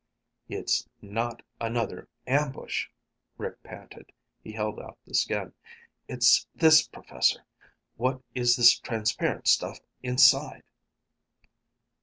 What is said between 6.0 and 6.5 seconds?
"It's